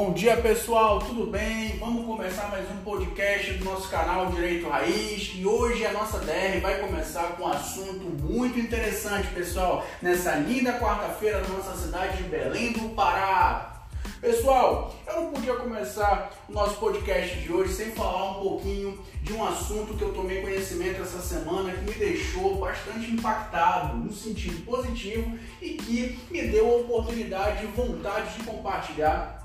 Bom 0.00 0.12
dia 0.12 0.36
pessoal, 0.36 1.00
tudo 1.00 1.26
bem? 1.26 1.76
Vamos 1.80 2.06
começar 2.06 2.48
mais 2.52 2.70
um 2.70 2.84
podcast 2.84 3.54
do 3.54 3.64
nosso 3.64 3.88
canal 3.88 4.26
Direito 4.26 4.68
Raiz 4.68 5.32
e 5.34 5.44
hoje 5.44 5.84
a 5.84 5.92
nossa 5.92 6.20
DR 6.20 6.60
vai 6.62 6.78
começar 6.78 7.32
com 7.32 7.42
um 7.42 7.48
assunto 7.48 8.04
muito 8.22 8.60
interessante, 8.60 9.26
pessoal, 9.34 9.84
nessa 10.00 10.36
linda 10.36 10.78
quarta-feira 10.78 11.40
na 11.40 11.48
nossa 11.48 11.74
cidade 11.74 12.18
de 12.18 12.28
Belém 12.28 12.74
do 12.74 12.90
Pará. 12.90 13.74
Pessoal, 14.20 14.94
eu 15.04 15.20
não 15.20 15.32
podia 15.32 15.56
começar 15.56 16.30
o 16.48 16.52
nosso 16.52 16.76
podcast 16.76 17.36
de 17.36 17.52
hoje 17.52 17.72
sem 17.72 17.90
falar 17.90 18.38
um 18.38 18.42
pouquinho 18.42 19.04
de 19.20 19.32
um 19.32 19.44
assunto 19.44 19.94
que 19.94 20.02
eu 20.02 20.14
tomei 20.14 20.42
conhecimento 20.42 21.02
essa 21.02 21.20
semana 21.20 21.72
que 21.72 21.80
me 21.80 21.94
deixou 21.94 22.54
bastante 22.58 23.10
impactado 23.10 23.96
no 23.96 24.12
sentido 24.12 24.64
positivo 24.64 25.36
e 25.60 25.70
que 25.70 26.20
me 26.30 26.46
deu 26.46 26.68
a 26.68 26.76
oportunidade 26.82 27.64
e 27.64 27.66
vontade 27.66 28.38
de 28.38 28.44
compartilhar 28.44 29.37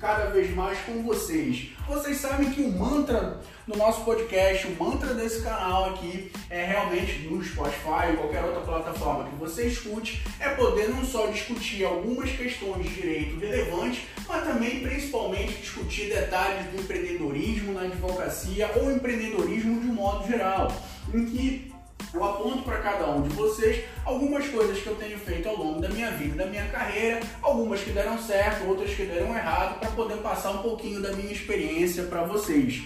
cada 0.00 0.30
vez 0.30 0.54
mais 0.54 0.78
com 0.80 1.02
vocês. 1.02 1.68
Vocês 1.86 2.16
sabem 2.16 2.50
que 2.50 2.62
o 2.62 2.72
mantra 2.72 3.38
do 3.66 3.76
nosso 3.76 4.02
podcast, 4.02 4.66
o 4.66 4.82
mantra 4.82 5.12
desse 5.12 5.42
canal 5.42 5.90
aqui, 5.90 6.32
é 6.48 6.64
realmente 6.64 7.28
no 7.28 7.44
Spotify 7.44 8.10
ou 8.12 8.16
qualquer 8.16 8.42
outra 8.42 8.62
plataforma 8.62 9.28
que 9.28 9.36
você 9.36 9.66
escute, 9.66 10.22
é 10.40 10.48
poder 10.50 10.88
não 10.88 11.04
só 11.04 11.26
discutir 11.26 11.84
algumas 11.84 12.30
questões 12.30 12.82
de 12.82 12.94
direito 12.94 13.38
relevantes, 13.38 14.02
mas 14.26 14.44
também 14.44 14.80
principalmente 14.80 15.60
discutir 15.60 16.08
detalhes 16.08 16.64
do 16.70 16.80
empreendedorismo 16.80 17.74
na 17.74 17.82
advocacia 17.82 18.70
ou 18.76 18.90
empreendedorismo 18.90 19.80
de 19.80 19.86
um 19.86 19.94
modo 19.94 20.26
geral, 20.26 20.72
em 21.12 21.26
que 21.26 21.72
eu 22.12 22.24
aponto 22.24 22.62
para 22.62 22.78
cada 22.78 23.08
um 23.10 23.22
de 23.22 23.28
vocês 23.30 23.84
algumas 24.04 24.48
coisas 24.48 24.78
que 24.80 24.86
eu 24.86 24.96
tenho 24.96 25.18
feito 25.18 25.48
ao 25.48 25.56
longo 25.56 25.80
da 25.80 25.88
minha 25.88 26.10
vida, 26.10 26.44
da 26.44 26.50
minha 26.50 26.66
carreira, 26.68 27.20
algumas 27.40 27.80
que 27.80 27.90
deram 27.90 28.18
certo, 28.18 28.66
outras 28.66 28.92
que 28.94 29.04
deram 29.04 29.34
errado, 29.34 29.78
para 29.78 29.90
poder 29.90 30.16
passar 30.16 30.50
um 30.50 30.58
pouquinho 30.58 31.00
da 31.00 31.12
minha 31.12 31.32
experiência 31.32 32.04
para 32.04 32.24
vocês. 32.24 32.82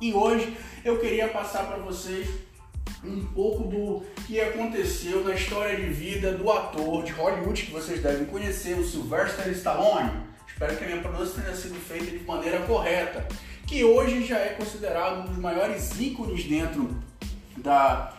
E 0.00 0.12
hoje 0.12 0.56
eu 0.84 0.98
queria 0.98 1.28
passar 1.28 1.66
para 1.66 1.78
vocês 1.78 2.28
um 3.04 3.24
pouco 3.26 3.68
do 3.68 4.02
que 4.26 4.40
aconteceu 4.40 5.24
na 5.24 5.34
história 5.34 5.76
de 5.76 5.88
vida 5.88 6.32
do 6.32 6.50
ator 6.50 7.02
de 7.02 7.12
Hollywood 7.12 7.62
que 7.62 7.72
vocês 7.72 8.00
devem 8.00 8.26
conhecer, 8.26 8.78
o 8.78 8.84
Sylvester 8.84 9.48
Stallone. 9.48 10.10
Espero 10.46 10.76
que 10.76 10.84
a 10.84 10.86
minha 10.86 11.02
pronúncia 11.02 11.42
tenha 11.42 11.56
sido 11.56 11.74
feita 11.80 12.06
de 12.06 12.20
maneira 12.20 12.60
correta. 12.60 13.26
Que 13.66 13.82
hoje 13.82 14.24
já 14.24 14.38
é 14.38 14.50
considerado 14.50 15.22
um 15.22 15.24
dos 15.26 15.38
maiores 15.38 15.98
ícones 15.98 16.44
dentro 16.44 16.90
da 17.56 18.12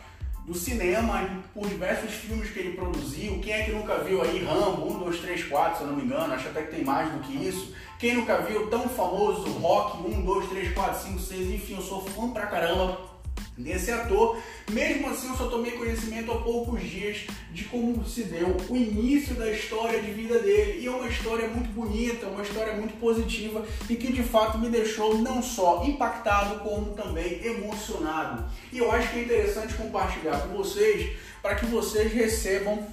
do 0.46 0.54
cinema, 0.54 1.44
por 1.54 1.68
diversos 1.68 2.12
filmes 2.14 2.50
que 2.50 2.60
ele 2.60 2.76
produziu. 2.76 3.40
Quem 3.40 3.54
é 3.54 3.64
que 3.64 3.72
nunca 3.72 4.00
viu 4.00 4.22
aí 4.22 4.44
Rambo 4.44 4.94
1, 4.94 5.00
2, 5.00 5.20
3, 5.20 5.44
4, 5.46 5.78
se 5.78 5.84
eu 5.84 5.88
não 5.88 5.96
me 5.96 6.04
engano? 6.04 6.34
Acho 6.34 6.50
até 6.50 6.64
que 6.64 6.76
tem 6.76 6.84
mais 6.84 7.12
do 7.12 7.20
que 7.20 7.34
isso. 7.34 7.74
Quem 7.98 8.16
nunca 8.16 8.42
viu 8.42 8.68
tão 8.68 8.90
famoso 8.90 9.50
Rock 9.60 10.06
1, 10.06 10.22
2, 10.22 10.50
3, 10.50 10.74
4, 10.74 11.08
5, 11.08 11.20
6, 11.20 11.52
enfim, 11.52 11.76
eu 11.76 11.82
sou 11.82 12.04
fã 12.06 12.30
pra 12.32 12.48
caramba 12.48 13.13
desse 13.58 13.92
ator. 13.92 14.38
Mesmo 14.72 15.10
assim, 15.10 15.30
eu 15.30 15.36
só 15.36 15.48
tomei 15.48 15.72
conhecimento 15.72 16.32
há 16.32 16.42
poucos 16.42 16.82
dias 16.82 17.28
de 17.52 17.66
como 17.66 18.06
se 18.06 18.24
deu 18.24 18.58
o 18.70 18.76
início 18.76 19.36
da 19.36 19.50
história 19.52 20.02
de 20.02 20.12
vida 20.12 20.40
dele. 20.40 20.82
E 20.82 20.88
é 20.88 20.92
uma 20.92 21.08
história 21.08 21.48
muito 21.48 21.70
bonita, 21.70 22.28
uma 22.28 22.42
história 22.42 22.76
muito 22.76 23.00
positiva 23.00 23.66
e 23.90 23.96
que 23.96 24.12
de 24.12 24.24
fato 24.24 24.58
me 24.58 24.70
deixou 24.70 25.18
não 25.18 25.42
só 25.42 25.84
impactado, 25.86 26.60
como 26.60 26.94
também 26.94 27.44
emocionado. 27.46 28.46
E 28.72 28.80
eu 28.80 28.92
acho 28.92 29.12
que 29.12 29.20
é 29.20 29.24
interessante 29.24 29.74
compartilhar 29.76 30.40
com 30.42 30.58
vocês 30.58 31.16
para 31.42 31.56
que 31.56 31.66
vocês 31.66 32.12
recebam 32.12 32.88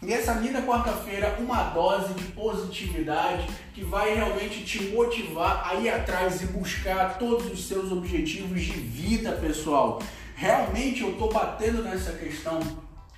nessa 0.00 0.34
linda 0.34 0.62
quarta-feira 0.62 1.36
uma 1.38 1.64
dose 1.70 2.12
de 2.14 2.24
positividade 2.32 3.46
que 3.74 3.82
vai 3.82 4.14
realmente 4.14 4.64
te 4.64 4.82
motivar 4.84 5.68
a 5.68 5.74
ir 5.76 5.88
atrás 5.88 6.42
e 6.42 6.46
buscar 6.46 7.18
todos 7.18 7.50
os 7.50 7.66
seus 7.66 7.90
objetivos 7.90 8.62
de 8.62 8.72
vida, 8.72 9.32
pessoal. 9.32 10.00
Realmente 10.34 11.02
eu 11.02 11.12
estou 11.12 11.32
batendo 11.32 11.82
nessa 11.82 12.12
questão 12.12 12.60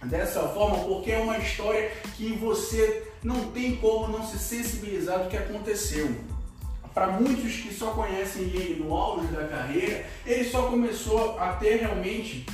dessa 0.04 0.48
forma 0.48 0.84
porque 0.84 1.10
é 1.10 1.18
uma 1.18 1.38
história 1.38 1.90
que 2.16 2.32
você 2.34 3.08
não 3.22 3.50
tem 3.50 3.76
como 3.76 4.06
não 4.06 4.24
se 4.24 4.38
sensibilizar 4.38 5.24
do 5.24 5.28
que 5.28 5.36
aconteceu. 5.36 6.08
Para 6.94 7.08
muitos 7.08 7.56
que 7.56 7.74
só 7.74 7.90
conhecem 7.90 8.44
ele 8.44 8.82
no 8.82 8.94
auge 8.94 9.28
da 9.28 9.46
carreira, 9.46 10.04
ele 10.24 10.44
só 10.48 10.62
começou 10.62 11.38
a 11.38 11.52
ter 11.52 11.76
realmente 11.76 12.46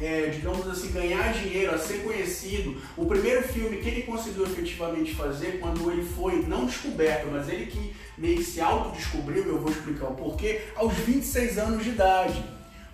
é, 0.00 0.26
digamos 0.28 0.66
assim, 0.68 0.90
ganhar 0.90 1.32
dinheiro, 1.32 1.74
a 1.74 1.78
ser 1.78 2.02
conhecido. 2.02 2.80
O 2.96 3.06
primeiro 3.06 3.42
filme 3.42 3.76
que 3.78 3.88
ele 3.88 4.02
conseguiu 4.02 4.44
efetivamente 4.44 5.14
fazer, 5.14 5.60
quando 5.60 5.90
ele 5.90 6.04
foi 6.04 6.44
não 6.46 6.66
descoberto, 6.66 7.28
mas 7.30 7.48
ele 7.48 7.66
que 7.66 7.94
meio 8.18 8.36
que 8.36 8.44
se 8.44 8.60
autodescobriu, 8.60 9.44
eu 9.44 9.60
vou 9.60 9.70
explicar 9.70 10.06
o 10.06 10.14
porquê, 10.14 10.62
aos 10.76 10.92
26 10.92 11.58
anos 11.58 11.84
de 11.84 11.90
idade. 11.90 12.44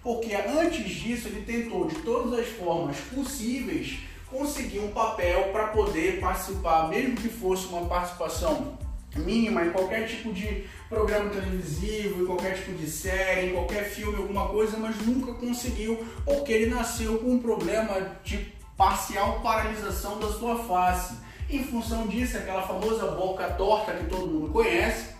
Porque 0.02 0.34
antes 0.34 0.94
disso 0.94 1.28
ele 1.28 1.42
tentou 1.42 1.86
de 1.86 1.96
todas 1.96 2.38
as 2.38 2.48
formas 2.48 2.96
possíveis 3.14 3.98
conseguir 4.26 4.78
um 4.78 4.92
papel 4.92 5.50
para 5.52 5.68
poder 5.68 6.20
participar, 6.20 6.88
mesmo 6.88 7.16
que 7.16 7.28
fosse 7.28 7.66
uma 7.66 7.86
participação 7.86 8.78
mínima 9.16 9.64
em 9.64 9.70
qualquer 9.70 10.06
tipo 10.06 10.32
de 10.32 10.64
programa 10.88 11.30
televisivo, 11.30 12.22
em 12.22 12.26
qualquer 12.26 12.54
tipo 12.56 12.72
de 12.72 12.88
série, 12.88 13.48
em 13.48 13.52
qualquer 13.52 13.84
filme, 13.84 14.16
alguma 14.16 14.48
coisa, 14.48 14.76
mas 14.76 14.96
nunca 15.04 15.32
conseguiu 15.34 16.04
porque 16.24 16.52
ele 16.52 16.74
nasceu 16.74 17.18
com 17.18 17.32
um 17.32 17.38
problema 17.38 18.16
de 18.24 18.52
parcial 18.76 19.40
paralisação 19.40 20.18
da 20.18 20.28
sua 20.28 20.64
face. 20.64 21.14
Em 21.48 21.64
função 21.64 22.06
disso, 22.06 22.36
aquela 22.36 22.62
famosa 22.62 23.08
boca 23.08 23.48
torta 23.50 23.92
que 23.92 24.06
todo 24.06 24.26
mundo 24.26 24.52
conhece, 24.52 25.10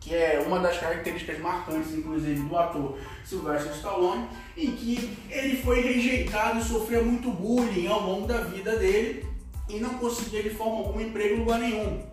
que 0.00 0.14
é 0.14 0.42
uma 0.46 0.60
das 0.60 0.78
características 0.78 1.38
marcantes, 1.40 1.92
inclusive, 1.92 2.40
do 2.40 2.56
ator 2.56 2.98
Sylvester 3.24 3.72
Stallone, 3.72 4.28
em 4.56 4.72
que 4.72 5.18
ele 5.28 5.56
foi 5.56 5.80
rejeitado 5.80 6.60
e 6.60 6.62
sofreu 6.62 7.04
muito 7.04 7.30
bullying 7.30 7.88
ao 7.88 8.00
longo 8.00 8.26
da 8.26 8.42
vida 8.42 8.76
dele 8.76 9.26
e 9.68 9.78
não 9.78 9.94
conseguia 9.94 10.42
de 10.42 10.50
forma 10.50 10.78
alguma 10.78 11.02
emprego 11.02 11.36
em 11.36 11.38
lugar 11.38 11.58
nenhum 11.58 12.11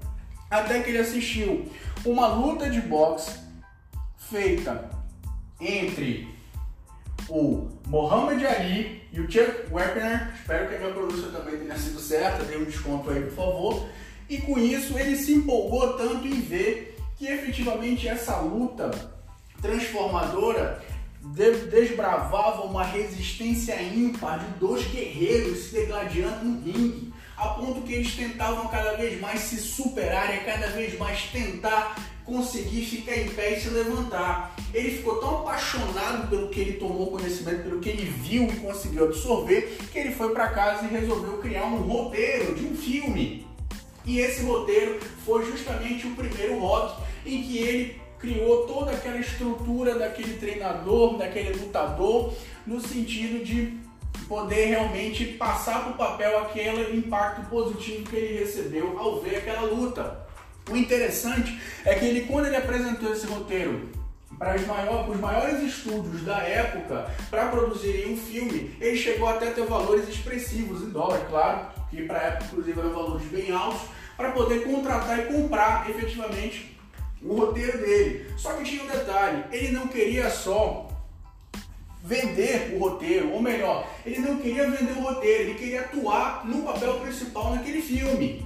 até 0.49 0.81
que 0.81 0.89
ele 0.89 0.97
assistiu 0.97 1.69
uma 2.05 2.27
luta 2.27 2.69
de 2.69 2.81
boxe 2.81 3.39
feita 4.17 4.89
entre 5.59 6.27
o 7.27 7.67
Muhammad 7.87 8.43
Ali 8.43 9.03
e 9.11 9.19
o 9.19 9.31
Chuck 9.31 9.71
Wepner. 9.71 10.33
Espero 10.39 10.67
que 10.67 10.75
a 10.75 10.79
minha 10.79 10.93
pronúncia 10.93 11.29
também 11.29 11.57
tenha 11.57 11.77
sido 11.77 11.99
certa, 11.99 12.43
dê 12.43 12.57
um 12.57 12.63
desconto 12.63 13.09
aí, 13.09 13.21
por 13.21 13.33
favor. 13.33 13.89
E 14.29 14.37
com 14.37 14.57
isso 14.57 14.97
ele 14.97 15.15
se 15.15 15.33
empolgou 15.33 15.93
tanto 15.93 16.27
em 16.27 16.39
ver 16.39 16.97
que 17.17 17.27
efetivamente 17.27 18.07
essa 18.07 18.37
luta 18.39 18.89
transformadora 19.61 20.81
desbravava 21.69 22.63
uma 22.63 22.83
resistência 22.83 23.81
ímpar 23.81 24.39
de 24.39 24.59
dois 24.59 24.85
guerreiros 24.85 25.65
se 25.65 25.75
degladiando 25.75 26.45
no 26.45 26.61
ringue 26.61 27.13
a 27.39 27.47
ponto 27.49 27.81
que 27.81 27.93
eles 27.93 28.13
tentavam 28.15 28.67
cada 28.67 28.97
vez 28.97 29.19
mais 29.21 29.39
se 29.39 29.57
superar 29.57 30.35
e 30.35 30.39
cada 30.43 30.67
vez 30.67 30.97
mais 30.99 31.23
tentar 31.31 31.95
conseguir 32.25 32.85
ficar 32.85 33.15
em 33.15 33.29
pé 33.29 33.53
e 33.53 33.61
se 33.61 33.69
levantar. 33.69 34.55
Ele 34.73 34.97
ficou 34.97 35.15
tão 35.15 35.39
apaixonado 35.39 36.27
pelo 36.27 36.49
que 36.49 36.59
ele 36.59 36.73
tomou 36.73 37.07
conhecimento, 37.07 37.63
pelo 37.63 37.79
que 37.79 37.89
ele 37.89 38.03
viu 38.03 38.43
e 38.43 38.57
conseguiu 38.57 39.05
absorver, 39.05 39.77
que 39.91 39.97
ele 39.97 40.11
foi 40.11 40.33
para 40.33 40.49
casa 40.49 40.85
e 40.85 40.89
resolveu 40.89 41.37
criar 41.37 41.65
um 41.65 41.77
roteiro 41.77 42.53
de 42.55 42.65
um 42.65 42.75
filme. 42.75 43.47
E 44.05 44.19
esse 44.19 44.43
roteiro 44.43 44.99
foi 45.25 45.45
justamente 45.45 46.07
o 46.07 46.15
primeiro 46.15 46.59
rock 46.59 47.01
em 47.25 47.41
que 47.41 47.57
ele 47.57 48.01
criou 48.19 48.67
toda 48.67 48.91
aquela 48.91 49.17
estrutura 49.17 49.97
daquele 49.97 50.33
treinador, 50.37 51.17
daquele 51.17 51.53
lutador, 51.53 52.33
no 52.67 52.81
sentido 52.81 53.43
de 53.43 53.79
poder 54.29 54.67
realmente 54.67 55.25
passar 55.25 55.83
para 55.83 55.91
o 55.91 55.97
papel 55.97 56.37
aquele 56.37 56.95
impacto 56.95 57.49
positivo 57.49 58.07
que 58.07 58.15
ele 58.15 58.39
recebeu 58.39 58.97
ao 58.99 59.19
ver 59.19 59.37
aquela 59.37 59.63
luta. 59.63 60.19
O 60.69 60.77
interessante 60.77 61.59
é 61.83 61.95
que 61.95 62.05
ele, 62.05 62.21
quando 62.21 62.45
ele 62.45 62.55
apresentou 62.55 63.11
esse 63.11 63.25
roteiro 63.25 63.89
para 64.37 64.55
os 64.55 64.67
maiores, 64.67 65.09
os 65.09 65.19
maiores 65.19 65.63
estúdios 65.63 66.23
da 66.23 66.37
época 66.43 67.09
para 67.31 67.47
produzirem 67.47 68.13
um 68.13 68.17
filme, 68.17 68.77
ele 68.79 68.95
chegou 68.95 69.27
até 69.27 69.49
a 69.49 69.51
ter 69.51 69.65
valores 69.65 70.07
expressivos 70.07 70.83
em 70.83 70.91
dólar, 70.91 71.25
claro, 71.27 71.67
que 71.89 72.03
para 72.03 72.19
a 72.19 72.23
época 72.23 72.45
inclusive 72.51 72.79
eram 72.79 72.91
valores 72.91 73.25
bem 73.25 73.51
altos, 73.51 73.81
para 74.15 74.31
poder 74.31 74.63
contratar 74.63 75.19
e 75.19 75.33
comprar 75.33 75.89
efetivamente 75.89 76.77
o 77.23 77.33
roteiro 77.33 77.79
dele. 77.79 78.31
Só 78.37 78.53
que 78.53 78.63
tinha 78.63 78.83
um 78.83 78.87
detalhe, 78.87 79.43
ele 79.51 79.71
não 79.71 79.87
queria 79.87 80.29
só 80.29 80.88
vender 82.03 82.75
o 82.75 82.79
roteiro, 82.79 83.31
ou 83.31 83.41
melhor, 83.41 83.87
ele 84.05 84.19
não 84.19 84.37
queria 84.37 84.69
vender 84.69 84.93
o 84.93 85.01
roteiro, 85.01 85.43
ele 85.43 85.55
queria 85.55 85.81
atuar 85.81 86.45
no 86.45 86.63
papel 86.63 86.99
principal 86.99 87.55
naquele 87.55 87.81
filme. 87.81 88.45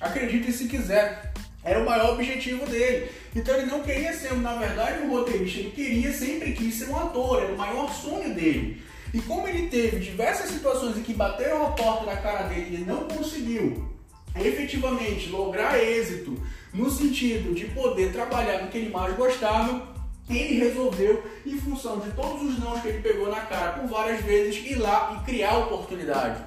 Acredite 0.00 0.52
se 0.52 0.68
quiser, 0.68 1.32
era 1.64 1.80
o 1.80 1.84
maior 1.84 2.12
objetivo 2.12 2.66
dele. 2.66 3.10
Então 3.34 3.54
ele 3.54 3.66
não 3.66 3.82
queria 3.82 4.12
ser, 4.12 4.34
na 4.34 4.54
verdade, 4.54 5.02
um 5.02 5.10
roteirista, 5.10 5.60
ele 5.60 5.70
queria, 5.70 6.12
sempre 6.12 6.52
quis 6.52 6.74
ser 6.74 6.88
um 6.88 6.96
ator, 6.96 7.42
era 7.42 7.52
o 7.52 7.58
maior 7.58 7.92
sonho 7.92 8.34
dele. 8.34 8.82
E 9.12 9.20
como 9.22 9.48
ele 9.48 9.68
teve 9.68 9.98
diversas 9.98 10.50
situações 10.50 10.96
em 10.96 11.02
que 11.02 11.14
bateram 11.14 11.66
a 11.66 11.70
porta 11.70 12.04
da 12.04 12.16
cara 12.16 12.48
dele 12.48 12.68
e 12.70 12.74
ele 12.74 12.84
não 12.84 13.08
conseguiu 13.08 13.88
efetivamente 14.36 15.30
lograr 15.30 15.82
êxito 15.82 16.40
no 16.72 16.90
sentido 16.90 17.54
de 17.54 17.64
poder 17.66 18.12
trabalhar 18.12 18.62
no 18.62 18.68
que 18.68 18.78
ele 18.78 18.90
mais 18.90 19.16
gostava, 19.16 19.97
ele 20.36 20.64
resolveu, 20.64 21.24
em 21.46 21.58
função 21.58 22.00
de 22.00 22.10
todos 22.12 22.42
os 22.42 22.58
nãos 22.58 22.80
que 22.82 22.88
ele 22.88 23.00
pegou 23.00 23.28
na 23.30 23.40
cara 23.42 23.72
por 23.72 23.88
várias 23.88 24.20
vezes, 24.22 24.64
ir 24.64 24.76
lá 24.76 25.18
e 25.20 25.24
criar 25.24 25.58
oportunidade. 25.58 26.42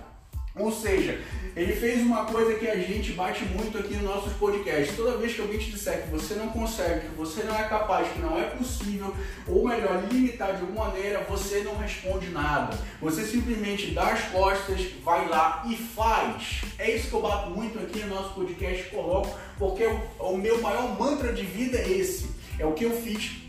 Ou 0.56 0.70
seja, 0.70 1.18
ele 1.56 1.74
fez 1.74 2.02
uma 2.02 2.26
coisa 2.26 2.58
que 2.58 2.68
a 2.68 2.76
gente 2.78 3.14
bate 3.14 3.44
muito 3.46 3.78
aqui 3.78 3.94
nos 3.96 4.04
nossos 4.04 4.34
podcasts. 4.34 4.96
Toda 4.96 5.18
vez 5.18 5.34
que 5.34 5.42
alguém 5.42 5.58
te 5.58 5.72
disser 5.72 6.04
que 6.04 6.10
você 6.10 6.34
não 6.36 6.50
consegue, 6.50 7.08
que 7.08 7.16
você 7.16 7.44
não 7.44 7.58
é 7.58 7.64
capaz, 7.64 8.08
que 8.10 8.20
não 8.20 8.38
é 8.38 8.44
possível, 8.44 9.14
ou 9.48 9.68
melhor, 9.68 10.04
limitar 10.10 10.56
de 10.56 10.62
alguma 10.62 10.86
maneira, 10.86 11.26
você 11.30 11.60
não 11.60 11.78
responde 11.78 12.30
nada. 12.30 12.78
Você 13.02 13.26
simplesmente 13.26 13.92
dá 13.92 14.12
as 14.12 14.24
costas, 14.26 14.88
vai 15.04 15.28
lá 15.28 15.66
e 15.70 15.76
faz. 15.76 16.62
É 16.78 16.92
isso 16.96 17.10
que 17.10 17.14
eu 17.14 17.22
bato 17.22 17.50
muito 17.50 17.80
aqui 17.80 18.00
no 18.00 18.16
nosso 18.16 18.34
podcast, 18.34 18.84
coloco, 18.90 19.38
porque 19.58 19.86
o, 20.20 20.38
meu 20.38 20.62
maior 20.62 20.98
mantra 21.00 21.34
de 21.34 21.44
vida 21.44 21.78
é 21.78 21.90
esse. 21.90 22.30
É 22.60 22.66
o 22.66 22.74
que 22.74 22.84
eu 22.84 22.92
fiz 22.92 23.41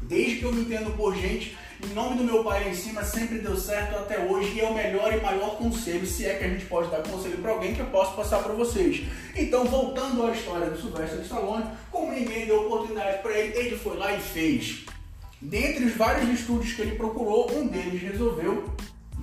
desde 0.00 0.36
que 0.36 0.44
eu 0.44 0.52
me 0.52 0.62
entendo 0.62 0.96
por 0.96 1.14
gente 1.14 1.56
em 1.84 1.94
nome 1.94 2.16
do 2.16 2.24
meu 2.24 2.42
pai 2.42 2.68
em 2.68 2.74
cima, 2.74 3.04
sempre 3.04 3.38
deu 3.38 3.56
certo 3.56 3.96
até 3.96 4.18
hoje 4.18 4.54
e 4.54 4.60
é 4.60 4.64
o 4.64 4.74
melhor 4.74 5.12
e 5.14 5.20
maior 5.20 5.56
conselho, 5.56 6.04
se 6.04 6.26
é 6.26 6.34
que 6.34 6.44
a 6.44 6.48
gente 6.48 6.66
pode 6.66 6.90
dar 6.90 7.02
conselho 7.02 7.38
para 7.38 7.52
alguém 7.52 7.72
que 7.72 7.80
eu 7.80 7.86
posso 7.86 8.16
passar 8.16 8.42
para 8.42 8.52
vocês. 8.52 9.06
Então, 9.36 9.64
voltando 9.64 10.26
à 10.26 10.32
história 10.32 10.70
do 10.70 10.80
Silvestre 10.80 11.22
Stallone, 11.22 11.66
como 11.92 12.12
ninguém 12.12 12.46
deu 12.46 12.66
oportunidade 12.66 13.22
para 13.22 13.38
ele, 13.38 13.56
ele 13.56 13.76
foi 13.76 13.96
lá 13.96 14.12
e 14.12 14.20
fez. 14.20 14.86
Dentre 15.40 15.84
os 15.84 15.94
vários 15.94 16.28
estúdios 16.28 16.72
que 16.72 16.82
ele 16.82 16.96
procurou, 16.96 17.48
um 17.56 17.68
deles 17.68 18.02
resolveu 18.02 18.64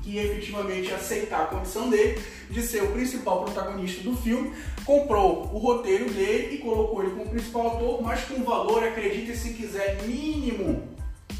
que 0.06 0.19
efetivamente 0.19 0.94
aceitar 0.94 1.42
a 1.42 1.46
condição 1.48 1.90
dele 1.90 2.22
de 2.48 2.62
ser 2.62 2.84
o 2.84 2.92
principal 2.92 3.44
protagonista 3.44 4.04
do 4.04 4.16
filme, 4.16 4.54
comprou 4.86 5.50
o 5.52 5.57
roteiro 5.57 6.12
dele 6.12 6.56
e 6.56 6.57
colocou 6.60 7.02
ele 7.02 7.16
como 7.16 7.31
principal 7.31 7.75
ator, 7.75 8.04
mas 8.04 8.24
com 8.25 8.44
valor, 8.44 8.84
acredite 8.84 9.36
se 9.36 9.54
quiser, 9.54 10.04
mínimo 10.04 10.88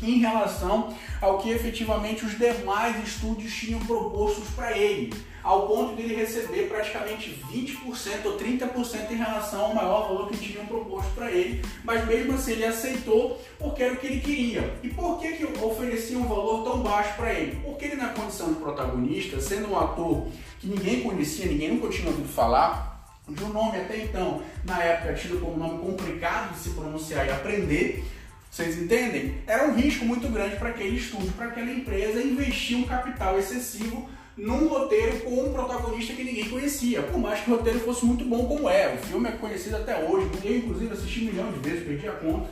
em 0.02 0.18
relação 0.18 0.96
ao 1.22 1.38
que 1.38 1.52
efetivamente 1.52 2.26
os 2.26 2.38
demais 2.38 3.02
estúdios 3.08 3.54
tinham 3.54 3.80
propostos 3.82 4.50
para 4.56 4.76
ele, 4.76 5.14
ao 5.45 5.68
ponto 5.68 5.95
de 5.95 6.01
ele 6.01 6.15
receber 6.15 6.68
praticamente 6.68 7.39
20% 7.53 8.25
ou 8.25 8.36
30% 8.36 9.12
em 9.12 9.15
relação 9.15 9.65
ao 9.65 9.75
maior 9.75 10.07
valor 10.07 10.30
que 10.30 10.38
tinham 10.38 10.65
proposto 10.65 11.13
para 11.13 11.31
ele, 11.31 11.63
mas 11.83 12.03
mesmo 12.07 12.33
assim 12.33 12.53
ele 12.53 12.65
aceitou 12.65 13.39
porque 13.59 13.83
era 13.83 13.94
o 13.94 13.97
que 13.97 14.07
ele 14.07 14.21
queria. 14.21 14.74
E 14.81 14.89
por 14.89 15.19
que, 15.19 15.33
que 15.33 15.45
oferecia 15.63 16.18
um 16.18 16.27
valor 16.27 16.63
tão 16.63 16.80
baixo 16.80 17.13
para 17.15 17.31
ele? 17.31 17.59
Porque 17.63 17.86
ele, 17.86 17.95
na 17.95 18.09
condição 18.09 18.51
de 18.51 18.59
protagonista, 18.59 19.39
sendo 19.39 19.69
um 19.69 19.77
ator 19.77 20.27
que 20.59 20.65
ninguém 20.65 21.01
conhecia, 21.01 21.45
ninguém 21.45 21.75
nunca 21.75 21.89
tinha 21.89 22.07
ouvido 22.07 22.27
falar, 22.27 23.07
de 23.30 23.44
um 23.44 23.50
nome 23.50 23.77
até 23.77 24.03
então, 24.03 24.42
na 24.63 24.81
época 24.81 25.13
tido 25.13 25.39
como 25.39 25.57
nome 25.57 25.77
complicado 25.77 26.53
de 26.53 26.59
se 26.59 26.69
pronunciar 26.71 27.27
e 27.27 27.30
aprender, 27.30 28.03
vocês 28.50 28.80
entendem? 28.80 29.38
Era 29.45 29.68
um 29.68 29.75
risco 29.75 30.06
muito 30.06 30.27
grande 30.30 30.56
para 30.56 30.69
aquele 30.69 30.97
estúdio, 30.97 31.31
para 31.33 31.47
aquela 31.47 31.69
empresa 31.69 32.19
investir 32.19 32.77
um 32.77 32.83
capital 32.83 33.38
excessivo 33.38 34.09
num 34.38 34.68
roteiro 34.68 35.22
com 35.22 35.46
um 35.46 35.54
protagonista 35.54 36.14
que 36.14 36.24
ninguém 36.24 36.50
conhecia. 36.50 37.02
Por 37.04 37.20
mais 37.20 37.40
que 37.42 37.52
o 37.52 37.56
roteiro 37.56 37.80
fosse 37.80 38.06
muito 38.06 38.26
bom 38.26 38.46
como 38.46 38.70
é. 38.70 38.94
O 38.94 38.98
filme 38.98 39.30
é 39.30 39.32
conhecido 39.34 39.78
até 39.78 39.98
hoje. 40.04 40.30
Eu, 40.44 40.58
inclusive, 40.58 40.94
assisti 40.94 41.22
milhão 41.22 41.52
de 41.52 41.60
vezes, 41.60 41.86
perdi 41.86 42.08
a 42.08 42.14
conta. 42.14 42.50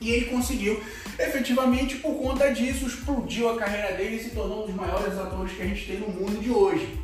E 0.00 0.10
ele 0.10 0.26
conseguiu, 0.26 0.78
efetivamente, 1.18 1.96
por 1.96 2.14
conta 2.16 2.52
disso, 2.52 2.86
explodiu 2.86 3.48
a 3.48 3.56
carreira 3.56 3.96
dele 3.96 4.16
e 4.16 4.22
se 4.22 4.30
tornou 4.30 4.64
um 4.64 4.66
dos 4.66 4.74
maiores 4.74 5.16
atores 5.18 5.52
que 5.52 5.62
a 5.62 5.66
gente 5.66 5.86
tem 5.86 5.98
no 5.98 6.08
mundo 6.08 6.38
de 6.38 6.50
hoje. 6.50 6.98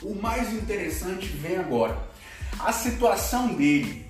O 0.00 0.14
mais 0.14 0.52
interessante 0.52 1.26
vem 1.26 1.56
agora. 1.56 1.98
A 2.60 2.72
situação 2.72 3.48
dele 3.54 4.06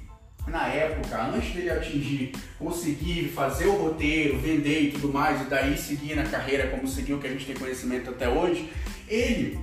na 0.47 0.67
época, 0.69 1.23
antes 1.23 1.55
dele 1.55 1.71
atingir, 1.71 2.33
conseguir 2.59 3.29
fazer 3.35 3.67
o 3.67 3.77
roteiro, 3.77 4.39
vender 4.39 4.81
e 4.83 4.91
tudo 4.91 5.13
mais, 5.13 5.41
e 5.41 5.45
daí 5.45 5.77
seguir 5.79 6.15
na 6.15 6.25
carreira 6.25 6.69
como 6.69 6.89
seguiu, 6.89 7.19
que 7.19 7.27
a 7.27 7.31
gente 7.31 7.47
tem 7.47 7.55
conhecimento 7.55 8.11
até 8.11 8.29
hoje, 8.29 8.71
ele 9.11 9.59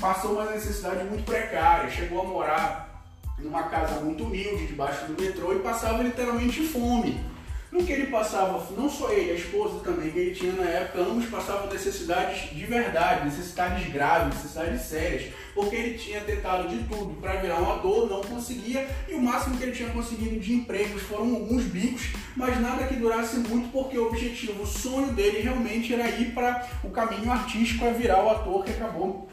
passou 0.00 0.32
uma 0.32 0.50
necessidade 0.50 1.04
muito 1.04 1.24
precária, 1.24 1.90
chegou 1.90 2.22
a 2.22 2.24
morar 2.24 3.04
numa 3.38 3.62
casa 3.64 4.00
muito 4.00 4.24
humilde, 4.24 4.66
debaixo 4.66 5.06
do 5.06 5.22
metrô, 5.22 5.54
e 5.54 5.60
passava 5.60 6.02
literalmente 6.02 6.62
fome. 6.66 7.24
No 7.72 7.84
que 7.84 7.92
ele 7.92 8.08
passava, 8.08 8.66
não 8.76 8.90
só 8.90 9.12
ele, 9.12 9.30
a 9.30 9.34
esposa 9.34 9.78
também, 9.78 10.10
que 10.10 10.18
ele 10.18 10.34
tinha 10.34 10.52
na 10.52 10.64
época, 10.64 11.02
ambos 11.02 11.26
passavam 11.26 11.68
necessidades 11.68 12.50
de 12.50 12.66
verdade, 12.66 13.26
necessidades 13.26 13.92
graves, 13.92 14.34
necessidades 14.34 14.82
sérias, 14.82 15.32
porque 15.54 15.76
ele 15.76 15.96
tinha 15.96 16.20
tentado 16.20 16.68
de 16.68 16.82
tudo 16.84 17.14
para 17.20 17.34
virar 17.40 17.60
um 17.60 17.72
ator, 17.72 18.10
não 18.10 18.22
conseguia, 18.22 18.88
e 19.08 19.14
o 19.14 19.22
máximo 19.22 19.56
que 19.56 19.62
ele 19.62 19.72
tinha 19.72 19.88
conseguido 19.90 20.40
de 20.40 20.52
empregos 20.52 21.02
foram 21.02 21.32
alguns 21.32 21.62
bicos, 21.62 22.08
mas 22.34 22.60
nada 22.60 22.88
que 22.88 22.96
durasse 22.96 23.36
muito, 23.36 23.68
porque 23.70 23.96
o 23.96 24.08
objetivo, 24.08 24.64
o 24.64 24.66
sonho 24.66 25.12
dele 25.12 25.40
realmente 25.40 25.94
era 25.94 26.08
ir 26.08 26.34
para 26.34 26.68
o 26.82 26.90
caminho 26.90 27.30
artístico, 27.30 27.84
é 27.84 27.92
virar 27.92 28.24
o 28.24 28.30
ator 28.30 28.64
que 28.64 28.72
acabou 28.72 29.28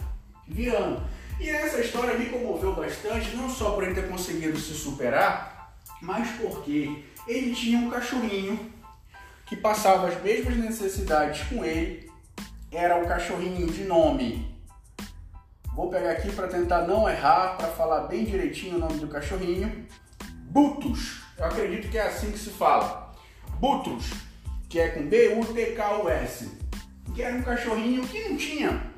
virando. 0.47 1.01
E 1.39 1.49
essa 1.49 1.79
história 1.79 2.15
me 2.15 2.27
comoveu 2.27 2.75
bastante, 2.75 3.35
não 3.35 3.49
só 3.49 3.71
por 3.71 3.83
ele 3.83 3.95
ter 3.95 4.07
conseguido 4.07 4.59
se 4.59 4.73
superar, 4.73 5.73
mas 6.01 6.29
porque 6.39 7.03
ele 7.27 7.53
tinha 7.53 7.77
um 7.77 7.89
cachorrinho 7.89 8.71
que 9.45 9.55
passava 9.55 10.07
as 10.07 10.21
mesmas 10.21 10.57
necessidades 10.57 11.43
com 11.47 11.63
ele. 11.63 12.09
Era 12.71 12.97
um 12.97 13.05
cachorrinho 13.05 13.67
de 13.67 13.83
nome. 13.83 14.55
Vou 15.73 15.89
pegar 15.89 16.11
aqui 16.11 16.31
para 16.31 16.47
tentar 16.47 16.81
não 16.81 17.07
errar, 17.07 17.55
para 17.57 17.67
falar 17.67 18.07
bem 18.07 18.25
direitinho 18.25 18.77
o 18.77 18.79
nome 18.79 18.99
do 18.99 19.07
cachorrinho. 19.07 19.85
Butus. 20.49 21.21
Eu 21.37 21.45
acredito 21.45 21.89
que 21.89 21.97
é 21.97 22.07
assim 22.07 22.31
que 22.31 22.39
se 22.39 22.49
fala. 22.49 23.13
Butus, 23.59 24.11
que 24.67 24.79
é 24.79 24.89
com 24.89 25.07
B-U-T-K-U-S. 25.07 26.57
Que 27.13 27.21
era 27.21 27.35
um 27.35 27.43
cachorrinho 27.43 28.07
que 28.07 28.27
não 28.27 28.37
tinha. 28.37 28.91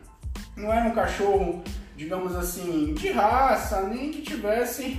Não 0.55 0.73
era 0.73 0.89
um 0.89 0.93
cachorro, 0.93 1.63
digamos 1.95 2.35
assim, 2.35 2.93
de 2.93 3.11
raça, 3.11 3.83
nem 3.83 4.11
que 4.11 4.21
tivesse 4.21 4.97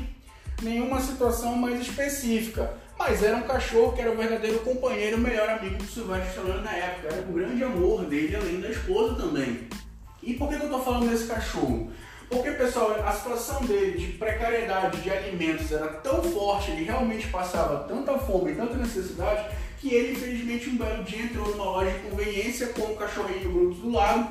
nenhuma 0.62 1.00
situação 1.00 1.56
mais 1.56 1.80
específica. 1.80 2.78
Mas 3.00 3.22
era 3.22 3.34
um 3.34 3.42
cachorro 3.44 3.92
que 3.92 4.02
era 4.02 4.12
o 4.12 4.14
verdadeiro 4.14 4.58
companheiro, 4.58 5.16
o 5.16 5.20
melhor 5.20 5.48
amigo 5.48 5.76
do 5.76 5.84
Silvestre 5.84 6.28
Stallone 6.28 6.62
na 6.62 6.72
época. 6.72 7.08
Era 7.08 7.22
o 7.22 7.32
grande 7.32 7.64
amor 7.64 8.04
dele, 8.04 8.36
além 8.36 8.60
da 8.60 8.68
esposa 8.68 9.14
também. 9.14 9.68
E 10.22 10.34
por 10.34 10.50
que 10.50 10.56
eu 10.56 10.64
estou 10.64 10.84
falando 10.84 11.08
desse 11.08 11.26
cachorro? 11.26 11.90
Porque, 12.28 12.50
pessoal, 12.50 12.94
a 13.02 13.10
situação 13.10 13.64
dele 13.64 13.96
de 13.96 14.12
precariedade 14.18 15.00
de 15.00 15.10
alimentos 15.10 15.72
era 15.72 15.88
tão 15.88 16.22
forte, 16.22 16.72
ele 16.72 16.84
realmente 16.84 17.26
passava 17.28 17.84
tanta 17.88 18.18
fome, 18.18 18.54
tanta 18.54 18.76
necessidade, 18.76 19.46
que 19.78 19.94
ele, 19.94 20.12
infelizmente, 20.12 20.68
um 20.68 20.76
belo 20.76 21.02
dia 21.02 21.22
entrou 21.22 21.48
numa 21.48 21.64
loja 21.64 21.90
de 21.92 22.10
conveniência 22.10 22.66
com 22.66 22.82
o 22.82 22.96
cachorrinho 22.96 23.50
Brutus 23.50 23.78
do 23.78 23.92
lado, 23.92 24.28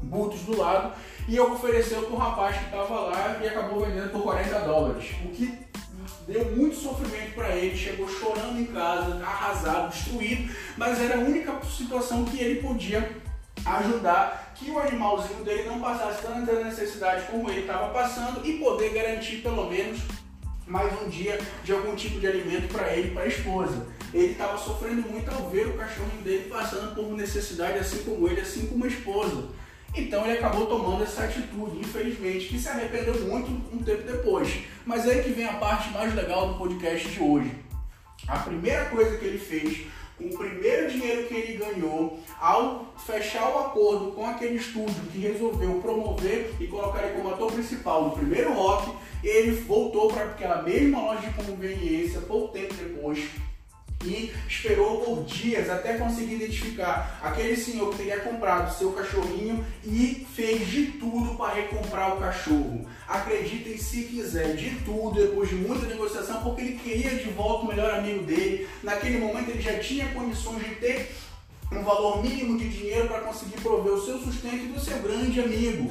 Brutus 0.00 0.40
do 0.40 0.56
lado, 0.56 0.94
e 1.28 1.38
ofereceu 1.38 2.00
para 2.04 2.14
o 2.14 2.16
rapaz 2.16 2.56
que 2.56 2.64
estava 2.64 2.94
lá 2.94 3.38
e 3.42 3.46
acabou 3.46 3.84
vendendo 3.84 4.10
por 4.10 4.22
40 4.22 4.58
dólares. 4.60 5.10
O 5.22 5.28
que 5.28 5.65
deu 6.26 6.56
muito 6.56 6.76
sofrimento 6.76 7.34
para 7.34 7.54
ele, 7.54 7.76
chegou 7.76 8.08
chorando 8.08 8.60
em 8.60 8.66
casa, 8.66 9.24
arrasado, 9.24 9.92
destruído, 9.92 10.52
mas 10.76 11.00
era 11.00 11.16
a 11.16 11.20
única 11.20 11.60
situação 11.64 12.24
que 12.24 12.40
ele 12.40 12.60
podia 12.60 13.22
ajudar 13.64 14.52
que 14.54 14.70
o 14.70 14.78
animalzinho 14.78 15.44
dele 15.44 15.68
não 15.68 15.80
passasse 15.80 16.22
tanta 16.22 16.64
necessidade 16.64 17.26
como 17.30 17.50
ele 17.50 17.60
estava 17.60 17.92
passando 17.92 18.46
e 18.46 18.58
poder 18.58 18.90
garantir 18.90 19.42
pelo 19.42 19.68
menos 19.68 20.00
mais 20.66 20.92
um 21.00 21.08
dia 21.08 21.38
de 21.62 21.72
algum 21.72 21.94
tipo 21.94 22.18
de 22.18 22.26
alimento 22.26 22.72
para 22.72 22.92
ele 22.92 23.08
e 23.08 23.10
para 23.12 23.22
a 23.22 23.28
esposa. 23.28 23.86
Ele 24.12 24.32
estava 24.32 24.56
sofrendo 24.56 25.02
muito 25.08 25.30
ao 25.30 25.48
ver 25.48 25.68
o 25.68 25.76
cachorrinho 25.76 26.22
dele 26.22 26.48
passando 26.48 26.94
por 26.94 27.12
necessidade, 27.12 27.78
assim 27.78 28.02
como 28.02 28.26
ele, 28.28 28.40
assim 28.40 28.66
como 28.66 28.84
a 28.84 28.88
esposa. 28.88 29.48
Então 29.96 30.26
ele 30.26 30.38
acabou 30.38 30.66
tomando 30.66 31.02
essa 31.02 31.24
atitude, 31.24 31.78
infelizmente, 31.78 32.48
que 32.48 32.58
se 32.58 32.68
arrependeu 32.68 33.18
muito 33.26 33.50
um 33.72 33.82
tempo 33.82 34.02
depois. 34.02 34.62
Mas 34.84 35.06
é 35.06 35.14
aí 35.14 35.22
que 35.22 35.30
vem 35.30 35.46
a 35.46 35.54
parte 35.54 35.90
mais 35.90 36.14
legal 36.14 36.48
do 36.48 36.58
podcast 36.58 37.08
de 37.08 37.20
hoje. 37.20 37.50
A 38.28 38.38
primeira 38.40 38.84
coisa 38.86 39.16
que 39.16 39.24
ele 39.24 39.38
fez 39.38 39.86
com 40.18 40.24
o 40.26 40.38
primeiro 40.38 40.90
dinheiro 40.90 41.26
que 41.26 41.34
ele 41.34 41.58
ganhou, 41.58 42.18
ao 42.40 42.94
fechar 43.06 43.50
o 43.50 43.58
acordo 43.58 44.12
com 44.12 44.24
aquele 44.24 44.56
estúdio 44.56 45.02
que 45.12 45.18
resolveu 45.18 45.80
promover 45.80 46.54
e 46.58 46.66
colocar 46.66 47.02
ele 47.02 47.16
como 47.16 47.34
ator 47.34 47.52
principal 47.52 48.04
no 48.04 48.10
primeiro 48.12 48.52
rock, 48.52 48.92
ele 49.22 49.52
voltou 49.52 50.08
para 50.08 50.24
aquela 50.24 50.62
mesma 50.62 51.00
loja 51.02 51.28
de 51.28 51.34
conveniência 51.34 52.20
pouco 52.22 52.52
tempo 52.52 52.74
depois 52.74 53.28
e 54.04 54.32
esperou 54.48 55.00
por 55.00 55.24
dias 55.24 55.68
até 55.68 55.96
conseguir 55.96 56.34
identificar 56.34 57.18
aquele 57.22 57.56
senhor 57.56 57.90
que 57.90 57.98
teria 57.98 58.20
comprado 58.20 58.76
seu 58.76 58.92
cachorrinho 58.92 59.64
e 59.84 60.26
fez 60.34 60.68
de 60.68 60.86
tudo 60.92 61.34
para 61.36 61.54
recomprar 61.54 62.14
o 62.14 62.20
cachorro. 62.20 62.86
Acreditem 63.08 63.78
se 63.78 64.04
quiser, 64.04 64.54
de 64.54 64.70
tudo, 64.84 65.20
depois 65.20 65.48
de 65.48 65.56
muita 65.56 65.86
negociação, 65.86 66.42
porque 66.42 66.60
ele 66.60 66.78
queria 66.78 67.10
de 67.16 67.30
volta 67.30 67.64
o 67.64 67.68
melhor 67.68 67.94
amigo 67.94 68.24
dele. 68.24 68.68
Naquele 68.82 69.18
momento 69.18 69.50
ele 69.50 69.62
já 69.62 69.78
tinha 69.78 70.08
condições 70.08 70.62
de 70.64 70.74
ter 70.76 71.10
um 71.72 71.82
valor 71.82 72.22
mínimo 72.22 72.58
de 72.58 72.68
dinheiro 72.68 73.08
para 73.08 73.20
conseguir 73.20 73.60
prover 73.60 73.92
o 73.92 74.04
seu 74.04 74.18
sustento 74.18 74.64
e 74.64 74.68
do 74.68 74.80
seu 74.80 74.98
grande 74.98 75.40
amigo. 75.40 75.90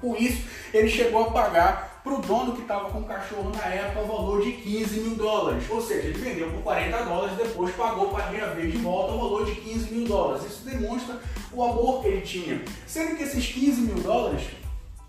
Com 0.00 0.16
isso, 0.16 0.42
ele 0.72 0.88
chegou 0.88 1.22
a 1.24 1.30
pagar 1.30 1.89
para 2.02 2.14
o 2.14 2.20
dono 2.20 2.54
que 2.54 2.62
estava 2.62 2.90
com 2.90 3.00
o 3.00 3.04
cachorro 3.04 3.50
na 3.50 3.64
época 3.66 4.00
o 4.00 4.06
valor 4.06 4.42
de 4.42 4.52
15 4.52 5.00
mil 5.00 5.16
dólares. 5.16 5.64
Ou 5.68 5.80
seja, 5.80 6.08
ele 6.08 6.18
vendeu 6.18 6.50
por 6.50 6.62
40 6.62 7.04
dólares 7.04 7.38
e 7.38 7.42
depois 7.42 7.74
pagou 7.74 8.08
para 8.08 8.30
reaver 8.30 8.70
de 8.70 8.78
volta 8.78 9.12
o 9.12 9.18
valor 9.18 9.44
de 9.44 9.54
15 9.54 9.94
mil 9.94 10.06
dólares. 10.06 10.46
Isso 10.46 10.64
demonstra 10.64 11.20
o 11.52 11.62
amor 11.62 12.02
que 12.02 12.08
ele 12.08 12.20
tinha. 12.22 12.62
Sendo 12.86 13.16
que 13.16 13.22
esses 13.22 13.46
15 13.46 13.80
mil 13.82 14.02
dólares 14.02 14.44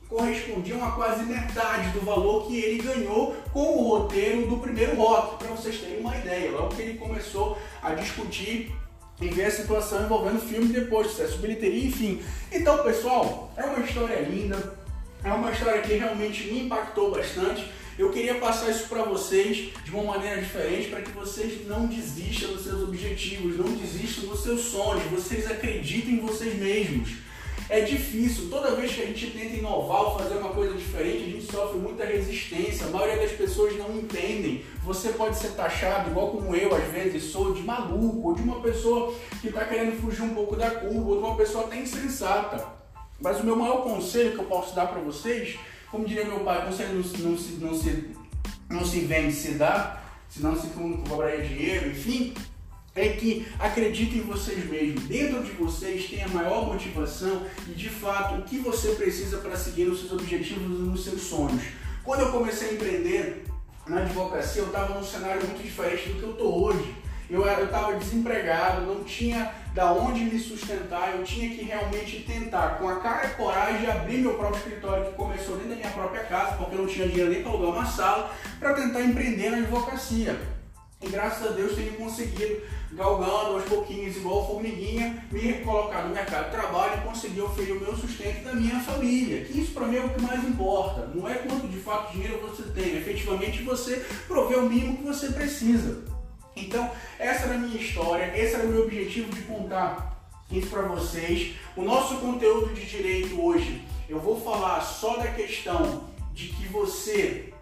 correspondiam 0.09 0.83
a 0.83 0.91
quase 0.91 1.23
metade 1.23 1.89
do 1.91 2.01
valor 2.01 2.45
que 2.45 2.59
ele 2.59 2.83
ganhou 2.83 3.33
com 3.53 3.77
o 3.77 3.87
roteiro 3.87 4.45
do 4.47 4.57
primeiro 4.57 4.97
rock, 4.97 5.37
para 5.37 5.55
vocês 5.55 5.79
terem 5.79 6.01
uma 6.01 6.17
ideia. 6.17 6.51
Logo 6.51 6.75
que 6.75 6.81
ele 6.81 6.97
começou 6.97 7.57
a 7.81 7.93
discutir 7.93 8.75
e 9.21 9.27
ver 9.29 9.45
a 9.45 9.51
situação 9.51 10.03
envolvendo 10.03 10.41
filme 10.41 10.67
depois, 10.73 11.07
sucesso, 11.07 11.37
bilheteria, 11.37 11.87
enfim. 11.87 12.21
Então, 12.51 12.83
pessoal, 12.83 13.53
é 13.55 13.63
uma 13.63 13.79
história 13.79 14.19
linda, 14.19 14.75
é 15.23 15.31
uma 15.31 15.51
história 15.51 15.81
que 15.81 15.93
realmente 15.93 16.47
me 16.47 16.61
impactou 16.61 17.11
bastante. 17.11 17.71
Eu 17.97 18.09
queria 18.09 18.35
passar 18.35 18.71
isso 18.71 18.87
para 18.87 19.03
vocês 19.03 19.71
de 19.83 19.91
uma 19.91 20.03
maneira 20.03 20.41
diferente 20.41 20.89
para 20.89 21.01
que 21.01 21.11
vocês 21.11 21.67
não 21.67 21.85
desistam 21.85 22.53
dos 22.53 22.63
seus 22.63 22.83
objetivos, 22.83 23.57
não 23.57 23.71
desistam 23.75 24.29
dos 24.29 24.41
seus 24.41 24.61
sonhos, 24.61 25.03
vocês 25.11 25.49
acreditem 25.49 26.15
em 26.15 26.19
vocês 26.19 26.57
mesmos. 26.57 27.09
É 27.69 27.81
difícil, 27.81 28.49
toda 28.49 28.75
vez 28.75 28.91
que 28.91 29.01
a 29.01 29.05
gente 29.05 29.27
tenta 29.27 29.55
inovar 29.55 30.01
ou 30.01 30.19
fazer 30.19 30.35
uma 30.35 30.49
coisa 30.49 30.73
diferente, 30.73 31.23
a 31.23 31.29
gente 31.29 31.51
sofre 31.51 31.79
muita 31.79 32.03
resistência. 32.03 32.87
A 32.87 32.89
maioria 32.89 33.21
das 33.21 33.31
pessoas 33.31 33.77
não 33.77 33.95
entendem. 33.95 34.65
Você 34.83 35.09
pode 35.09 35.37
ser 35.37 35.51
taxado, 35.51 36.09
igual 36.09 36.31
como 36.31 36.53
eu 36.53 36.75
às 36.75 36.83
vezes 36.91 37.23
sou, 37.31 37.53
de 37.53 37.61
maluco, 37.61 38.29
ou 38.29 38.35
de 38.35 38.41
uma 38.41 38.59
pessoa 38.59 39.13
que 39.39 39.47
está 39.47 39.63
querendo 39.63 40.01
fugir 40.01 40.23
um 40.23 40.33
pouco 40.33 40.57
da 40.57 40.69
curva, 40.69 41.09
ou 41.11 41.17
de 41.17 41.23
uma 41.23 41.37
pessoa 41.37 41.65
até 41.65 41.77
insensata. 41.77 42.80
Mas 43.21 43.39
o 43.39 43.43
meu 43.43 43.55
maior 43.55 43.83
conselho 43.83 44.31
que 44.31 44.39
eu 44.39 44.45
posso 44.45 44.75
dar 44.75 44.87
para 44.87 44.99
vocês, 45.01 45.57
como 45.89 46.05
diria 46.05 46.25
meu 46.25 46.39
pai, 46.39 46.65
conselho 46.65 46.95
não, 46.95 47.01
não, 47.01 47.37
se, 47.37 47.51
não, 47.53 47.75
se, 47.75 48.15
não 48.69 48.85
se 48.85 48.99
vende, 49.01 49.33
se 49.33 49.51
dá, 49.53 50.01
senão 50.29 50.59
se 50.59 50.67
cobraria 50.67 51.45
dinheiro, 51.45 51.91
enfim 51.91 52.33
é 52.95 53.09
que 53.09 53.47
acreditem 53.59 54.19
em 54.19 54.23
vocês 54.23 54.69
mesmos. 54.69 55.03
Dentro 55.03 55.43
de 55.43 55.51
vocês 55.51 56.09
tem 56.09 56.23
a 56.23 56.27
maior 56.27 56.67
motivação 56.67 57.45
e 57.67 57.71
de 57.71 57.89
fato 57.89 58.35
o 58.35 58.41
que 58.43 58.57
você 58.57 58.95
precisa 58.95 59.37
para 59.37 59.55
seguir 59.55 59.87
os 59.87 59.99
seus 59.99 60.11
objetivos 60.13 60.63
e 60.63 60.81
nos 60.81 61.03
seus 61.03 61.21
sonhos. 61.21 61.63
Quando 62.03 62.21
eu 62.21 62.31
comecei 62.31 62.69
a 62.69 62.73
empreender 62.73 63.45
na 63.87 64.01
advocacia, 64.01 64.61
eu 64.61 64.67
estava 64.67 64.95
num 64.95 65.03
cenário 65.03 65.45
muito 65.45 65.63
diferente 65.63 66.09
do 66.09 66.19
que 66.19 66.23
eu 66.23 66.31
estou 66.31 66.63
hoje. 66.63 66.95
Eu 67.29 67.47
estava 67.63 67.95
desempregado, 67.95 68.85
não 68.85 69.05
tinha 69.05 69.53
da 69.73 69.91
onde 69.93 70.25
me 70.25 70.37
sustentar, 70.37 71.15
eu 71.15 71.23
tinha 71.23 71.49
que 71.49 71.63
realmente 71.63 72.23
tentar, 72.23 72.77
com 72.77 72.89
a 72.89 72.99
cara 72.99 73.27
e 73.27 73.35
coragem, 73.35 73.89
abrir 73.89 74.17
meu 74.17 74.33
próprio 74.33 74.57
escritório, 74.57 75.05
que 75.05 75.13
começou 75.13 75.55
dentro 75.55 75.69
da 75.69 75.75
minha 75.75 75.91
própria 75.91 76.23
casa, 76.25 76.57
porque 76.57 76.75
eu 76.75 76.79
não 76.79 76.87
tinha 76.87 77.07
dinheiro 77.07 77.31
nem 77.31 77.41
para 77.41 77.51
alugar 77.51 77.71
uma 77.71 77.85
sala, 77.85 78.31
para 78.59 78.73
tentar 78.73 79.01
empreender 79.01 79.49
na 79.49 79.57
advocacia. 79.57 80.37
E 81.01 81.09
graças 81.09 81.47
a 81.47 81.51
Deus 81.53 81.75
tenho 81.75 81.93
conseguido, 81.93 82.61
galgando 82.91 83.55
aos 83.55 83.63
pouquinhos, 83.63 84.17
igual 84.17 84.45
formiguinha, 84.45 85.25
me 85.31 85.53
colocar 85.63 86.03
no 86.03 86.13
mercado 86.13 86.45
de 86.45 86.51
trabalho 86.51 87.01
e 87.01 87.07
conseguir 87.07 87.41
oferecer 87.41 87.73
o 87.73 87.79
meu 87.79 87.95
sustento 87.95 88.43
da 88.43 88.53
minha 88.53 88.79
família. 88.81 89.43
Que 89.45 89.61
isso 89.61 89.71
para 89.71 89.87
mim 89.87 89.97
é 89.97 90.01
o 90.01 90.09
que 90.09 90.21
mais 90.21 90.43
importa. 90.43 91.09
Não 91.15 91.27
é 91.27 91.35
quanto 91.35 91.67
de 91.67 91.79
fato 91.79 92.11
dinheiro 92.11 92.39
você 92.41 92.63
tem, 92.71 92.97
efetivamente 92.97 93.63
você 93.63 94.05
prover 94.27 94.59
o 94.59 94.69
mínimo 94.69 94.97
que 94.97 95.03
você 95.03 95.31
precisa. 95.31 96.10
Então, 96.61 96.89
essa 97.19 97.45
era 97.45 97.55
a 97.55 97.57
minha 97.57 97.81
história, 97.81 98.31
esse 98.35 98.55
era 98.55 98.65
o 98.65 98.69
meu 98.69 98.83
objetivo 98.83 99.33
de 99.33 99.41
contar 99.41 100.11
isso 100.51 100.67
para 100.67 100.83
vocês. 100.83 101.55
O 101.75 101.83
nosso 101.83 102.15
conteúdo 102.17 102.73
de 102.73 102.85
direito 102.85 103.41
hoje, 103.41 103.81
eu 104.09 104.19
vou 104.19 104.39
falar 104.39 104.81
só 104.81 105.17
da 105.17 105.27
questão 105.27 106.09
de 106.33 106.47
que 106.49 106.67
você 106.67 107.53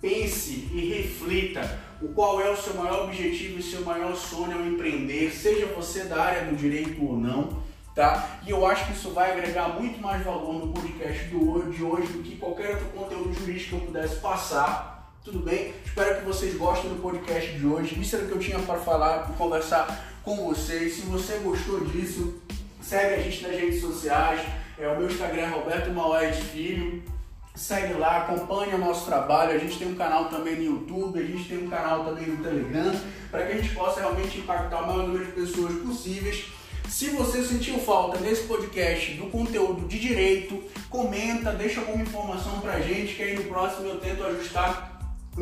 pense 0.00 0.68
e 0.72 0.92
reflita 0.94 1.80
o 2.00 2.08
qual 2.08 2.40
é 2.40 2.48
o 2.50 2.56
seu 2.56 2.74
maior 2.74 3.04
objetivo 3.04 3.58
e 3.58 3.62
seu 3.62 3.82
maior 3.82 4.14
sonho 4.14 4.58
ao 4.58 4.64
empreender, 4.64 5.32
seja 5.32 5.66
você 5.66 6.04
da 6.04 6.22
área 6.22 6.44
do 6.44 6.56
direito 6.56 7.04
ou 7.04 7.16
não, 7.16 7.60
tá? 7.94 8.38
E 8.46 8.50
eu 8.50 8.64
acho 8.64 8.86
que 8.86 8.92
isso 8.92 9.10
vai 9.10 9.32
agregar 9.32 9.68
muito 9.80 10.00
mais 10.00 10.24
valor 10.24 10.54
no 10.54 10.72
podcast 10.72 11.24
de 11.26 11.34
hoje 11.34 12.12
do 12.12 12.22
que 12.22 12.36
qualquer 12.36 12.70
outro 12.70 12.86
conteúdo 12.90 13.34
jurídico 13.34 13.70
que 13.70 13.74
eu 13.74 13.86
pudesse 13.86 14.16
passar. 14.16 14.97
Tudo 15.24 15.40
bem? 15.40 15.74
Espero 15.84 16.18
que 16.18 16.24
vocês 16.24 16.56
gostem 16.56 16.90
do 16.90 17.02
podcast 17.02 17.52
de 17.52 17.66
hoje. 17.66 18.00
Isso 18.00 18.16
era 18.16 18.24
o 18.24 18.28
que 18.28 18.34
eu 18.34 18.38
tinha 18.38 18.58
para 18.60 18.78
falar, 18.78 19.24
para 19.24 19.34
conversar 19.34 20.18
com 20.22 20.36
vocês. 20.46 20.94
Se 20.94 21.02
você 21.02 21.38
gostou 21.38 21.84
disso, 21.84 22.40
segue 22.80 23.14
a 23.14 23.22
gente 23.22 23.42
nas 23.42 23.52
redes 23.52 23.80
sociais. 23.80 24.40
É, 24.78 24.88
o 24.88 24.96
meu 24.96 25.08
Instagram 25.08 25.42
é 25.42 25.48
Roberto 25.48 25.90
Maués 25.90 26.38
Filho 26.38 27.02
segue 27.58 27.94
lá, 27.94 28.18
acompanha 28.18 28.76
o 28.76 28.78
nosso 28.78 29.04
trabalho. 29.04 29.56
A 29.56 29.58
gente 29.58 29.78
tem 29.78 29.88
um 29.88 29.96
canal 29.96 30.26
também 30.26 30.54
no 30.56 30.64
YouTube, 30.64 31.18
a 31.18 31.24
gente 31.24 31.48
tem 31.48 31.58
um 31.58 31.68
canal 31.68 32.04
também 32.04 32.26
no 32.26 32.42
Telegram, 32.42 32.92
para 33.30 33.46
que 33.46 33.52
a 33.52 33.56
gente 33.56 33.74
possa 33.74 34.00
realmente 34.00 34.38
impactar 34.38 34.82
o 34.82 34.86
maior 34.86 35.08
número 35.08 35.26
de 35.26 35.32
pessoas 35.32 35.74
possíveis. 35.82 36.46
Se 36.88 37.10
você 37.10 37.42
sentiu 37.42 37.78
falta 37.80 38.18
nesse 38.20 38.44
podcast 38.44 39.12
do 39.14 39.26
conteúdo 39.26 39.86
de 39.86 39.98
direito, 39.98 40.62
comenta, 40.88 41.52
deixa 41.52 41.82
como 41.82 42.02
informação 42.02 42.60
pra 42.60 42.80
gente, 42.80 43.14
que 43.14 43.22
aí 43.22 43.36
no 43.36 43.44
próximo 43.44 43.88
eu 43.88 44.00
tento 44.00 44.24
ajustar 44.24 44.87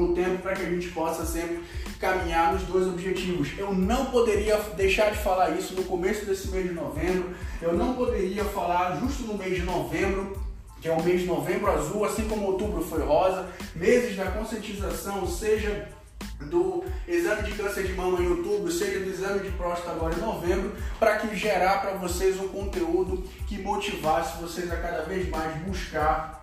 o 0.02 0.14
tempo 0.14 0.38
para 0.38 0.54
que 0.54 0.62
a 0.62 0.70
gente 0.70 0.88
possa 0.88 1.24
sempre 1.24 1.62
caminhar 1.98 2.52
nos 2.52 2.62
dois 2.62 2.86
objetivos. 2.86 3.50
Eu 3.56 3.72
não 3.72 4.06
poderia 4.06 4.56
deixar 4.76 5.10
de 5.10 5.18
falar 5.18 5.50
isso 5.50 5.74
no 5.74 5.84
começo 5.84 6.24
desse 6.26 6.48
mês 6.48 6.68
de 6.68 6.74
novembro, 6.74 7.30
eu 7.60 7.72
não 7.72 7.94
poderia 7.94 8.44
falar 8.44 8.98
justo 9.00 9.24
no 9.24 9.38
mês 9.38 9.56
de 9.56 9.62
novembro 9.62 10.46
que 10.80 10.88
é 10.88 10.92
o 10.92 11.02
mês 11.02 11.22
de 11.22 11.26
novembro 11.26 11.70
azul, 11.72 12.04
assim 12.04 12.28
como 12.28 12.46
outubro 12.46 12.82
foi 12.82 13.02
rosa, 13.02 13.48
meses 13.74 14.14
da 14.16 14.30
conscientização, 14.30 15.26
seja 15.26 15.88
do 16.40 16.84
exame 17.08 17.42
de 17.42 17.52
câncer 17.52 17.84
de 17.86 17.94
mama 17.94 18.20
em 18.20 18.28
outubro, 18.28 18.70
seja 18.70 19.00
do 19.00 19.10
exame 19.10 19.40
de 19.40 19.50
próstata 19.52 19.92
agora 19.92 20.14
em 20.14 20.20
novembro, 20.20 20.72
para 20.98 21.16
que 21.16 21.34
gerar 21.34 21.80
para 21.80 21.92
vocês 21.92 22.38
um 22.38 22.48
conteúdo 22.48 23.24
que 23.48 23.58
motivasse 23.58 24.40
vocês 24.40 24.70
a 24.70 24.76
cada 24.76 25.02
vez 25.02 25.28
mais 25.28 25.56
buscar 25.62 26.35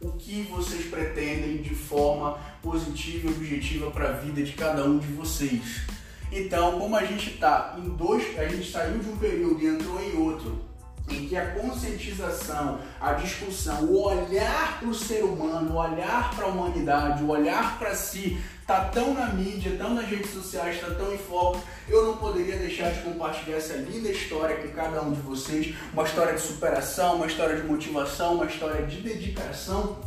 o 0.00 0.12
que 0.12 0.42
vocês 0.42 0.86
pretendem 0.86 1.56
de 1.56 1.74
forma 1.74 2.38
positiva 2.62 3.28
e 3.28 3.30
objetiva 3.30 3.90
para 3.90 4.10
a 4.10 4.12
vida 4.12 4.42
de 4.42 4.52
cada 4.52 4.84
um 4.84 4.98
de 4.98 5.08
vocês. 5.08 5.82
Então, 6.30 6.78
como 6.78 6.94
a 6.94 7.04
gente 7.04 7.30
está 7.30 7.76
em 7.78 7.88
dois, 7.88 8.38
a 8.38 8.46
gente 8.46 8.70
saiu 8.70 8.98
de 8.98 9.08
um 9.08 9.16
período 9.16 9.60
e 9.60 9.66
entrou 9.66 10.00
em 10.00 10.16
outro, 10.16 10.60
em 11.10 11.28
que 11.28 11.36
a 11.36 11.54
conscientização, 11.54 12.80
a 13.00 13.12
discussão, 13.14 13.84
o 13.84 14.02
olhar 14.02 14.78
para 14.78 14.88
o 14.88 14.94
ser 14.94 15.24
humano, 15.24 15.72
o 15.72 15.76
olhar 15.76 16.34
para 16.34 16.44
a 16.44 16.48
humanidade, 16.48 17.22
o 17.22 17.28
olhar 17.28 17.78
para 17.78 17.94
si, 17.94 18.38
está 18.60 18.84
tão 18.84 19.14
na 19.14 19.28
mídia, 19.28 19.76
tão 19.78 19.94
nas 19.94 20.06
redes 20.06 20.30
sociais, 20.30 20.76
está 20.76 20.94
tão 20.94 21.12
em 21.12 21.18
foco, 21.18 21.58
eu 21.88 22.04
não 22.04 22.16
poderia 22.18 22.56
deixar 22.58 22.90
de 22.90 23.00
compartilhar 23.00 23.56
essa 23.56 23.74
linda 23.74 24.10
história 24.10 24.56
com 24.56 24.68
cada 24.68 25.00
um 25.02 25.12
de 25.12 25.20
vocês, 25.20 25.74
uma 25.92 26.04
história 26.04 26.34
de 26.34 26.40
superação, 26.40 27.16
uma 27.16 27.26
história 27.26 27.56
de 27.56 27.66
motivação, 27.66 28.34
uma 28.34 28.44
história 28.44 28.86
de 28.86 29.00
dedicação 29.00 29.98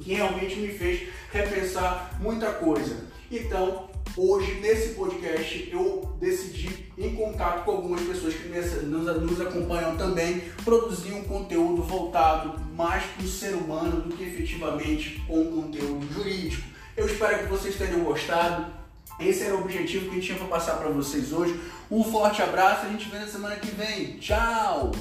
que 0.00 0.14
realmente 0.14 0.56
me 0.56 0.68
fez 0.68 1.08
repensar 1.32 2.16
muita 2.18 2.52
coisa. 2.52 3.04
Então, 3.30 3.85
Hoje, 4.18 4.60
nesse 4.62 4.94
podcast, 4.94 5.68
eu 5.70 6.16
decidi, 6.18 6.90
em 6.96 7.14
contato 7.14 7.66
com 7.66 7.72
algumas 7.72 8.00
pessoas 8.00 8.34
que 8.34 8.48
nos 8.48 9.40
acompanham 9.42 9.94
também, 9.98 10.40
produzir 10.64 11.12
um 11.12 11.24
conteúdo 11.24 11.82
voltado 11.82 12.58
mais 12.74 13.04
para 13.04 13.24
o 13.24 13.28
ser 13.28 13.54
humano 13.54 14.00
do 14.00 14.16
que 14.16 14.24
efetivamente 14.24 15.22
com 15.28 15.44
conteúdo 15.44 16.10
jurídico. 16.14 16.66
Eu 16.96 17.04
espero 17.04 17.40
que 17.40 17.50
vocês 17.50 17.76
tenham 17.76 18.04
gostado. 18.04 18.72
Esse 19.20 19.42
era 19.42 19.54
o 19.54 19.60
objetivo 19.60 20.08
que 20.08 20.16
eu 20.16 20.22
tinha 20.22 20.38
para 20.38 20.46
passar 20.46 20.78
para 20.78 20.88
vocês 20.88 21.30
hoje. 21.30 21.60
Um 21.90 22.02
forte 22.02 22.40
abraço, 22.40 22.86
a 22.86 22.88
gente 22.88 23.10
vê 23.10 23.18
na 23.18 23.26
semana 23.26 23.56
que 23.56 23.70
vem. 23.70 24.16
Tchau! 24.16 24.92